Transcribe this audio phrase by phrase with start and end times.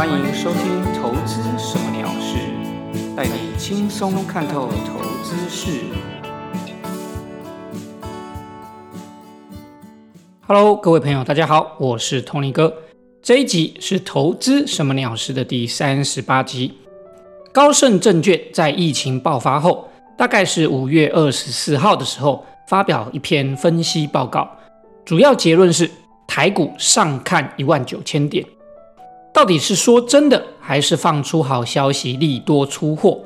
[0.00, 2.38] 欢迎收听《投资什么鸟事》，
[3.14, 5.78] 带你轻松看透投资事。
[10.46, 12.74] Hello，各位朋友，大家好，我是 Tony 哥。
[13.20, 16.72] 这一集是《投资什么鸟事》的第三十八集。
[17.52, 19.86] 高盛证券在疫情爆发后，
[20.16, 24.48] 大概是五月二十四号的时候，发表一篇分析报告，
[25.04, 25.90] 主要结论是
[26.26, 28.42] 台股上看一万九千点。
[29.40, 33.18] 到底是说真的，还是放出好消息利多出货？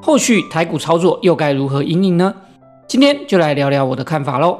[0.00, 2.34] 后续台股操作又该如何应应呢？
[2.88, 4.58] 今天就来聊聊我的看法喽。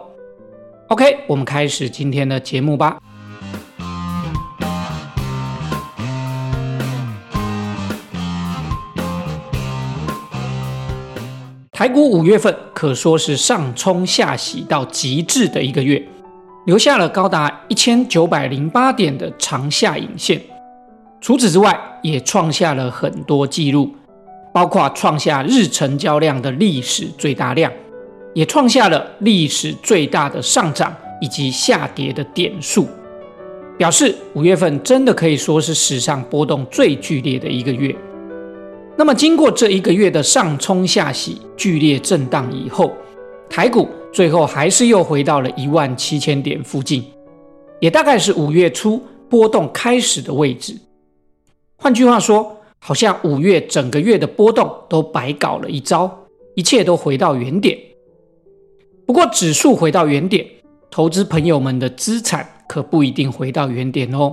[0.89, 2.99] OK，我们开始今天的节目吧。
[11.71, 16.07] 台股五月份可说是上冲下洗到极致的一个月，
[16.67, 20.39] 留下了高达一千九百零八点的长下影线。
[21.23, 23.89] 除此之外，也创下了很多纪录，
[24.53, 27.73] 包括创下日成交量的历史最大量，
[28.35, 32.89] 也创下了历史最大的上涨以及下跌的点数，
[33.79, 37.95] 表示五月份真的可以说是史上波动最剧烈的一个月。
[38.97, 42.93] 那么，经过这一个月的上冲下洗、剧烈震荡以后，
[43.49, 47.05] 台股最后还是又回到了一万七千点附近，
[47.79, 49.01] 也大概是五月初
[49.31, 50.77] 波动开始的位置。
[51.83, 56.09] 换句话说，好像五月整个月的波动都白搞了一招，
[56.55, 57.77] 一切都回到原点。
[59.05, 60.47] 不过，指数回到原点，
[60.93, 64.33] 投资朋友们的资产可不一定回到原点哦。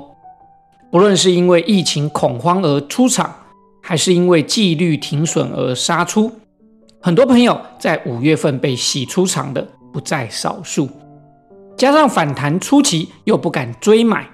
[0.92, 3.34] 不论是因为疫情恐慌而出场，
[3.82, 6.32] 还是因为纪律停损而杀出，
[7.02, 10.88] 很多朋友在五月份被洗出场的不在少数。
[11.76, 14.30] 加上反弹初期又不敢追买，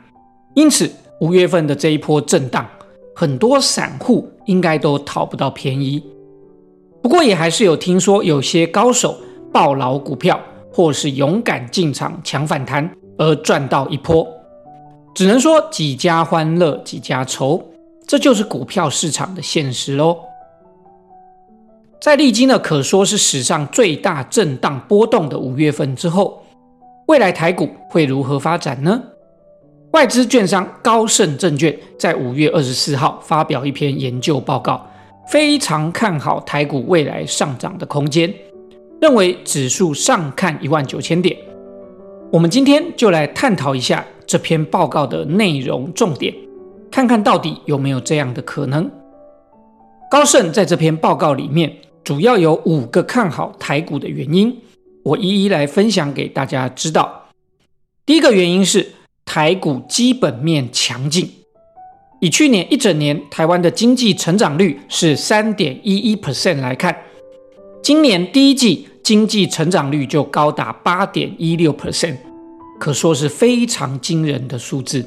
[0.54, 2.68] 因此五月份的这一波震荡。
[3.16, 6.04] 很多散户应该都讨不到便宜，
[7.02, 9.18] 不过也还是有听说有些高手
[9.54, 10.38] 抱牢股票，
[10.70, 14.28] 或是勇敢进场抢反弹而赚到一波。
[15.14, 17.64] 只能说几家欢乐几家愁，
[18.06, 20.18] 这就是股票市场的现实喽。
[22.02, 26.44] 在历经了可说是史上最大震荡波动的五月份之后，
[27.08, 29.02] 未来台股会如何发展呢？
[29.96, 34.86] 外资券商高盛证券在五月二十四号发表一篇研究报告，
[35.30, 38.30] 非常看好台股未来上涨的空间，
[39.00, 41.38] 认为指数上看一万九千点。
[42.30, 46.36] 我们今天就来探讨一下这篇报告的内容重点，
[46.92, 48.92] 看看到底有没有这样的可能。
[50.12, 51.74] 高盛在这篇报告里面
[52.04, 54.58] 主要有五个看好台股的原因，
[55.04, 57.28] 我一一来分享给大家知道。
[58.06, 58.95] 第一个原因是。
[59.26, 61.30] 台股基本面强劲，
[62.22, 66.96] 以去年一整年台湾的经济成长率是三点一一 percent 来看，
[67.84, 72.16] 今年第一季经济成长率就高达八点一六 percent，
[72.80, 75.06] 可说是非常惊人的数字。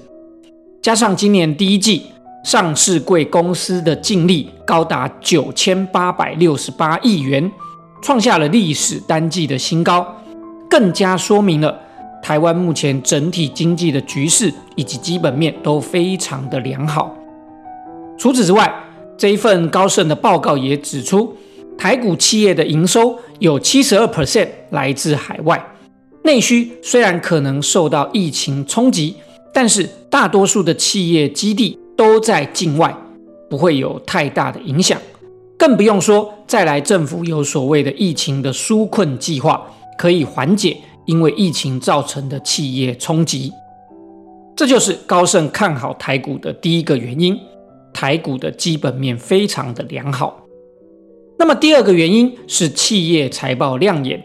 [0.82, 2.02] 加上今年第一季
[2.44, 7.50] 上市贵公司的净利高达九千八百六十八亿元，
[8.02, 10.06] 创下了历史单季的新高，
[10.68, 11.87] 更加说明了。
[12.22, 17.14] 台湾目前整体经济的局势以及基本面都非常的良好。
[18.18, 18.72] 除此之外，
[19.16, 21.34] 这一份高盛的报告也指出，
[21.76, 25.64] 台股企业的营收有七十二 percent 来自海外，
[26.24, 29.14] 内需虽然可能受到疫情冲击，
[29.52, 32.94] 但是大多数的企业基地都在境外，
[33.48, 35.00] 不会有太大的影响。
[35.56, 40.76] 更不用说再来政府有所谓的疫情的纾困计划，可以缓解。
[41.08, 43.50] 因为疫情造成的企业冲击，
[44.54, 47.36] 这就是高盛看好台股的第一个原因。
[47.94, 50.44] 台股的基本面非常的良好。
[51.38, 54.22] 那么第二个原因是企业财报亮眼。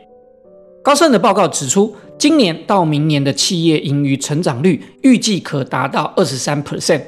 [0.84, 7.02] 高盛的报告指出，今年到明年的企业盈余成长率预计可达到二十三 percent。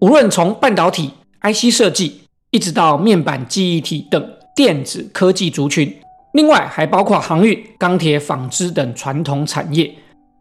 [0.00, 1.10] 无论从半导体、
[1.40, 2.20] IC 设计，
[2.50, 4.22] 一直到面板、记忆体等
[4.54, 5.96] 电子科技族群。
[6.34, 9.88] 另外还包括航运、钢铁、纺织等传统产业，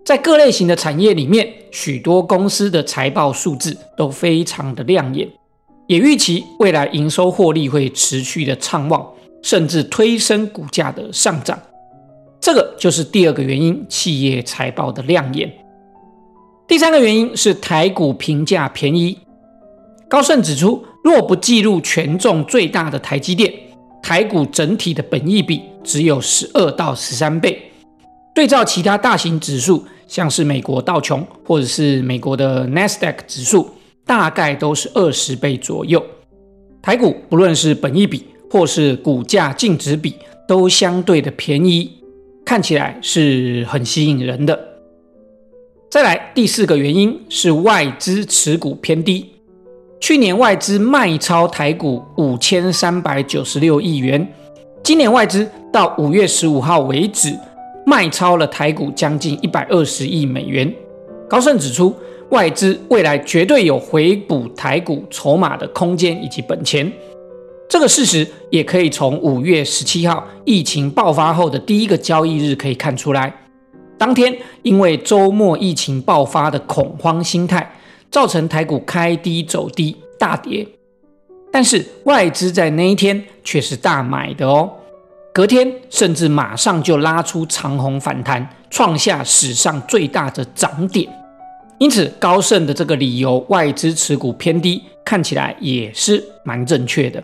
[0.03, 5.29] 在各类型的产业里面，许多公司的财报数字都非常的亮眼，
[5.85, 9.07] 也预期未来营收获利会持续的畅旺，
[9.43, 11.59] 甚至推升股价的上涨。
[12.41, 15.49] 这个就是第二个原因，企业财报的亮眼。
[16.67, 19.19] 第三个原因是台股评价便宜。
[20.09, 23.53] 高盛指出，若不计入权重最大的台积电。
[24.03, 27.71] 台股整体的本益比只有十二到十三倍，
[28.35, 33.69] 对照其他大型指数，像是美国道琼或者是美国的 Nasdaq 指数，
[34.05, 36.05] 大概都是二十倍左右。
[36.81, 40.15] 台股不论是本益比或是股价净值比，
[40.47, 41.89] 都相对的便宜，
[42.43, 44.59] 看起来是很吸引人的。
[45.89, 49.29] 再来第四个原因是外资持股偏低，
[50.03, 54.27] 去年外资卖超台股五千三百九十六亿元，
[54.83, 57.33] 今年外资到五月十五号为止
[57.85, 60.69] 卖超了台股将近一百二十亿美元。
[61.29, 61.95] 高盛指出。
[62.31, 66.91] 外资未来绝对有回补台股筹码的空间以及本钱，
[67.69, 73.31] 这个事实也可以从五月十七号疫情爆发后的第一个交易日可以看出来。
[73.99, 77.71] 当天因为周末疫情爆发的恐慌心态，
[78.13, 80.67] 造成台股开低走低大跌，
[81.51, 84.69] 但是外资在那一天却是大买的哦，
[85.33, 91.11] 隔天甚至马上就拉出长虹反弹，创下史上最大的涨点。
[91.79, 97.21] 因此，高盛的这个理由，外资持股偏低，看起来也是蛮正确的。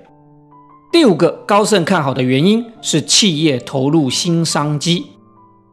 [0.92, 5.06] 第五个，高盛看好的原因是企业投入新商机，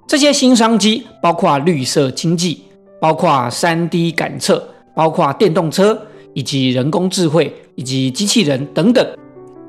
[0.07, 2.65] 这些新商机包括绿色经济，
[3.01, 5.97] 包括三 D 感测，包括电动车，
[6.33, 9.07] 以及人工智慧，以及机器人等等，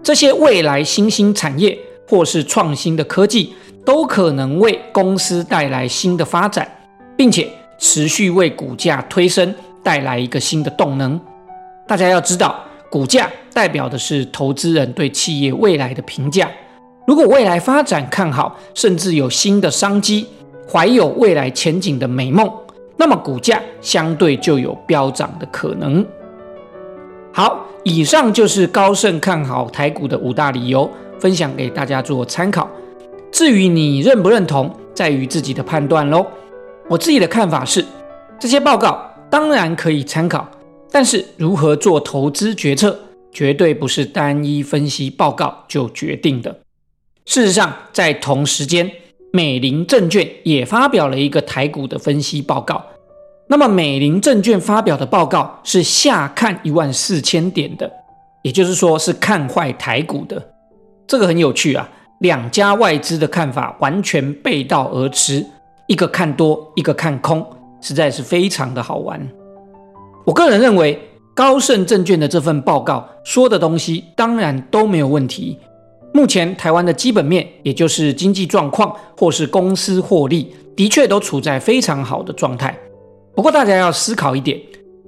[0.01, 1.77] 这些未来新兴产业
[2.09, 3.53] 或是创新的科技，
[3.85, 6.67] 都可能为公司带来新的发展，
[7.15, 7.47] 并且。
[7.79, 9.53] 持续为股价推升
[9.83, 11.21] 带来一个新的动能。
[11.87, 12.59] 大家要知道，
[12.89, 16.49] 股价代表的是投资人对企业未来的评价。
[17.05, 20.25] 如果未来发展看好，甚至有新的商机，
[20.67, 22.51] 怀有未来前景的美梦，
[22.97, 26.05] 那么股价相对就有飙涨的可能。
[27.31, 30.89] 好，以上就是高盛看好台股的五大理由，
[31.19, 32.67] 分享给大家做参考。
[33.31, 36.25] 至于你认不认同，在于自己的判断喽。
[36.89, 37.85] 我自己的看法是，
[38.39, 38.99] 这些报告
[39.29, 40.49] 当然可以参考，
[40.91, 42.97] 但是如何做投资决策，
[43.31, 46.61] 绝对不是单一分析报告就决定的。
[47.25, 48.89] 事实上，在同时间，
[49.31, 52.83] 美林证券也发表了一个台股的分析报告。
[53.47, 57.91] 那么，美林证券发表的报告是下看一万四千点的，
[58.41, 60.53] 也就是说是看坏台股的。
[61.07, 61.89] 这个很有趣啊，
[62.19, 65.45] 两家外资的看法完全背道而驰。
[65.87, 67.45] 一个看多，一个看空，
[67.79, 69.25] 实在是非常的好玩。
[70.25, 70.99] 我个人认为，
[71.33, 75.57] 高盛证券的这份报告说的东西当然都没有问题。
[76.17, 82.75] 目前台湾的基本面，也就是经济状况或是公司获利，的确都处在非常好的状态。
[83.35, 84.59] 不过大家要思考一点：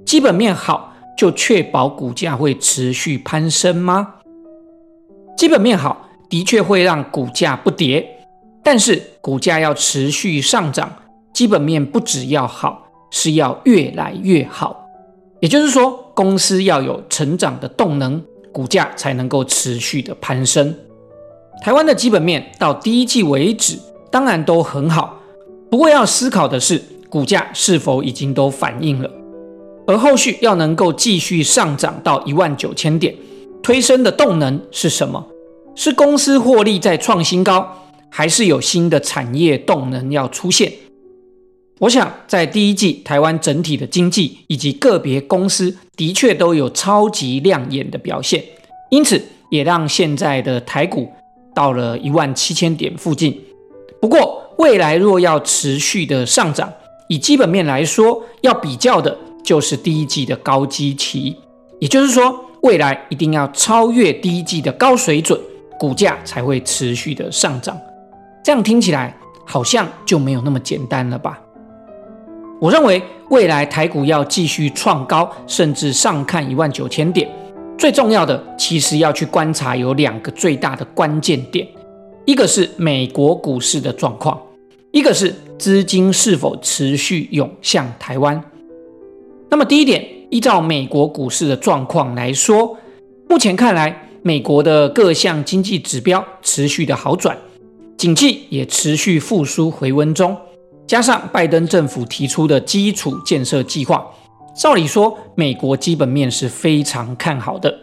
[0.06, 4.18] 基本面好，就确保股价会持续攀升吗？
[5.36, 8.08] 基本面好的确会让股价不跌。
[8.64, 10.94] 但是股价要持续上涨，
[11.34, 14.86] 基本面不只要好，是要越来越好。
[15.40, 18.22] 也就是说，公司要有成长的动能，
[18.54, 20.76] 股价才能够持续的攀升。
[21.62, 23.78] 台湾的基本面到第一季为止，
[24.10, 25.20] 当然都很好。
[25.70, 29.12] 不过要思考的是，股价是否已经都反映了？
[29.86, 33.14] 而后续要能够继续上涨到一万九千点，
[33.62, 35.26] 推升的动能是什么？
[35.76, 37.76] 是公司获利在创新高？
[38.10, 40.72] 还是有新的产业动能要出现。
[41.80, 48.44] 我想，在第一季，台湾整体的经济以及个别公司的确都有超级亮眼的表现，
[48.90, 51.10] 因此也让现在的台股
[51.60, 53.38] 到了一万七千点附近。
[54.00, 56.72] 不过，未来若要持续的上涨，
[57.10, 61.36] 以基本面来说，要比较的就是第一季的高基期，
[61.80, 65.38] 也就是说，未来一定要超越第一季的高水准，
[65.78, 67.78] 股价才会持续的上涨。
[68.42, 69.14] 这样听起来
[69.46, 71.38] 好像就没有那么简单了吧？
[72.62, 77.30] 我认为未来台股要继续创高，甚至上看一万九千点，
[77.80, 81.66] 最重要的其实要去观察有两个最大的关键点，
[82.26, 84.38] 一个是美国股市的状况，
[84.92, 88.44] 一个是资金是否持续涌向台湾。
[89.50, 92.78] 那么第一点，依照美国股市的状况来说，
[93.30, 97.38] 目前看来美国的各项经济指标持续的好转。
[97.96, 100.36] 景气也持续复苏回温中，
[100.86, 104.06] 加上拜登政府提出的基础建设计划，
[104.60, 107.74] 照理说美国基本面是非常看好的，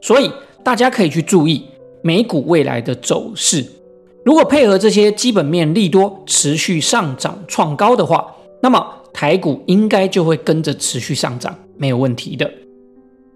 [0.00, 0.28] 所以
[0.64, 1.64] 大家可以去注意
[2.02, 3.64] 美股未来的走势。
[4.24, 12.52] 如果配合这些基本面利多持续上涨创高的话，那么台股应该就会跟着持续上涨，没有问题的。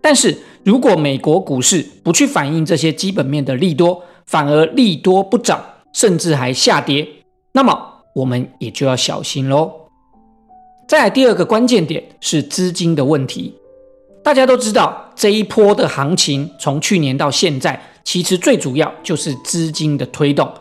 [0.02, 7.06] 但是如果美国股市不去反映这些基本面的利多，反而利多不涨，甚至还下跌，
[7.52, 7.78] 那么
[8.16, 9.70] 我们也就要小心喽。
[10.90, 13.54] 再来第二个关键点是资金的问题。
[14.24, 20.52] 大家都知道，这一波的行情从去年到现在，其实最主要就是资金的推动，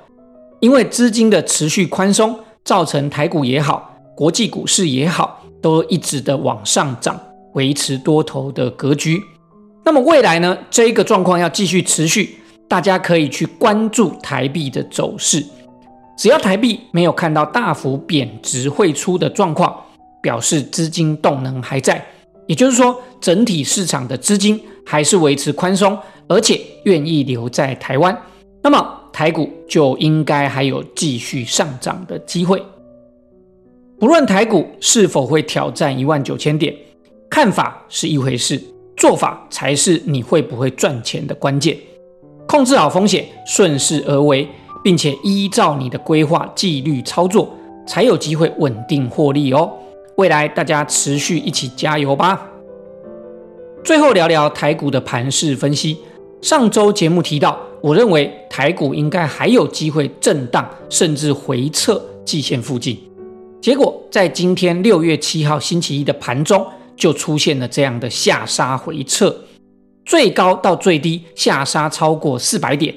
[0.60, 7.20] 因为资金的持续宽松，造成台股也好，国际股市也好，都一直的往上涨，
[7.56, 9.20] 维持多头的格局。
[9.84, 15.44] 那么未来呢，这一个状况要继续持续，大家可以去关注台币的走势。
[16.16, 19.76] 只要台币没有看到大幅贬值汇出的状况，
[20.22, 22.06] 表示资金动能还在。
[22.48, 25.98] 也就是说，整体市场的资金还是维持宽松，
[26.28, 28.18] 而且愿意留在台湾，
[28.64, 32.60] 那么台股就应该还有继续上涨的机会。
[34.00, 36.74] 不论台股是否会挑战一万九千点，
[37.30, 38.60] 看法是一回事，
[38.98, 41.78] 做法才是你会不会赚钱的关键。
[42.48, 44.48] 控制好风险，顺势而为，
[44.84, 47.54] 并且依照你的规划纪律操作，
[47.86, 49.72] 才有机会稳定获利哦。
[50.20, 52.46] 未来大家持续一起加油吧。
[53.86, 55.98] 最后聊聊台股的盘势分析。
[56.42, 63.00] 上周节目提到，我认为台股应该还有机会震荡，甚至回撤季线附近。
[63.62, 69.34] 结果在今天六月七号星期一的盘中，就出现了这样的下杀回撤，
[70.04, 72.94] 最高到最低下杀超过四百点，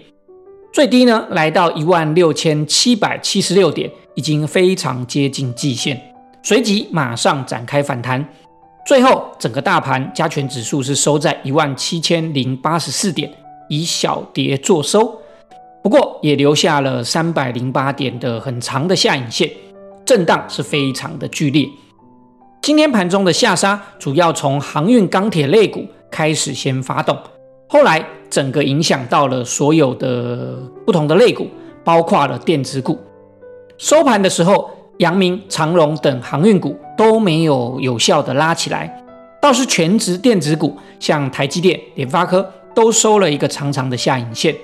[0.73, 6.12] 最低呢来到一万六千七百七十六点，已经非常接近季线。
[6.45, 8.27] 随即马上展开反弹，
[8.85, 13.31] 最后整个大盘加权指数是收在一万七千零八十四点，
[13.69, 15.17] 以小跌作收。
[15.85, 19.49] 不过也留下了三百零八点的很长的下影线，
[20.05, 21.65] 震荡是非常的剧烈。
[22.61, 27.17] 今天盘中的下杀主要从航运、钢铁类股开始先发动，
[27.69, 31.47] 后来整个影响到了所有的不同的类股，
[31.85, 32.99] 包括了电子股。
[33.79, 34.69] 收盘的时候。
[35.03, 38.89] 阳明、长荣等航运股都没有有效的拉起来，
[39.41, 44.55] 倒是全职电子股，像台积电、联发科都收了一个长长的下影线。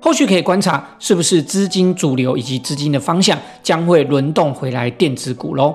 [0.00, 5.72] 后续可以观察是不是资金主流以及资金的方向将会轮动回来电子股喽。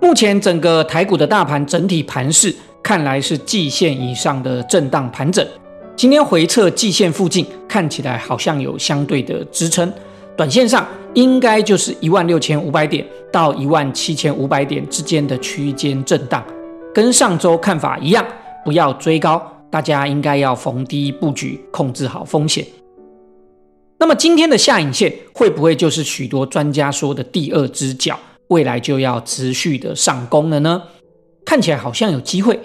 [0.00, 5.46] 目前整个台股的大盘整体盘势看来是季线以上的震荡盘整，
[5.94, 9.92] 今天回撤季线附近看起来好像有相对的支撑。
[10.36, 10.86] 短线上
[11.18, 16.44] 应该就是一万六千五百点到一万七千五百点之间的区间震荡，
[16.94, 18.24] 跟上周看法一样，
[18.64, 22.64] 不要追高，大家应该要逢低布局，控制好风险。
[23.98, 30.80] 那么今天的下影线会不会就是许多专家说的第二只脚，未来就要持续的上攻了呢？
[31.44, 32.60] 看起来好像有机会，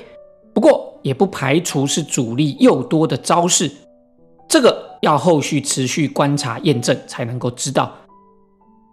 [0.53, 3.71] 不过也不排除是主力又多的招式，
[4.47, 4.93] 这个。
[5.03, 7.93] 要后续持续观察验证才能够知道。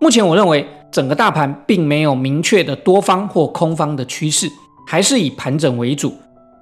[0.02, 4.50] 目前我认为整个大盘并没有明确的多方或空方的趋势，
[4.87, 6.14] 还是以盘整为主。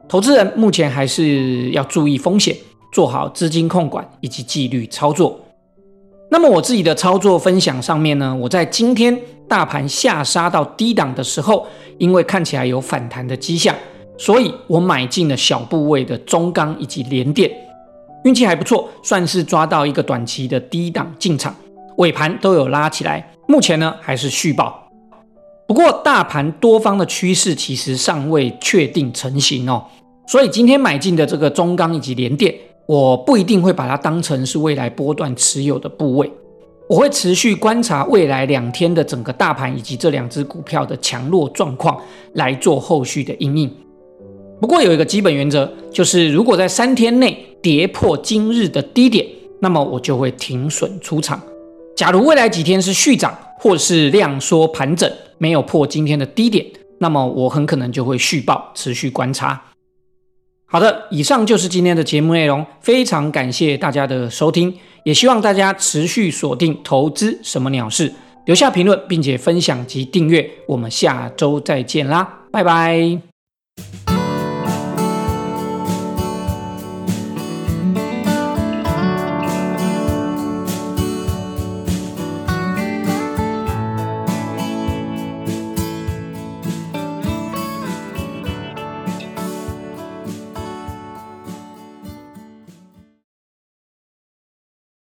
[0.09, 2.57] 投资人目前还是要注意风险，
[2.93, 5.41] 做好资金控管以及纪律操作。
[6.31, 9.17] 那么我自己的操作分享上面呢，我在今天
[9.47, 11.65] 大盘下杀到低档的时候，
[11.99, 13.73] 因为看起来有反弹的迹象，
[14.19, 17.49] 所以我买进了小部位的中钢以及联电。
[18.25, 21.55] 运气还不错，算是抓到一个短期的低档进场，
[21.99, 23.33] 尾盘都有拉起来。
[23.47, 24.91] 目前呢还是续报，
[25.67, 29.85] 不过大盘多方的趋势其实尚未确定成型哦，
[30.27, 32.55] 所以今天买进的这个中钢以及联电，
[32.87, 36.31] 我不一定会把它当成是未来波段持有的部位，
[36.91, 41.99] 我会持续观察未来两天的整个大盘以及这两只股票的强弱状况
[42.35, 43.75] 来做后续的应应。
[44.61, 49.27] 不过有一个基本原则，就是如果在三天内跌破今日的低点，
[49.61, 51.41] 那么我就会停损出场。
[51.99, 56.65] 假如未来几天是续涨或是量缩盘整，没有破今天的低点，
[57.01, 59.61] 那么我很可能就会续报，持续观察。
[60.67, 68.13] 好的，以上就是今天的节目内容，非常感谢大家的收听，也希望大家持续锁定投资什么鸟事，
[68.47, 73.21] 留下评论并且分享及订阅，我们下周再见啦，拜拜。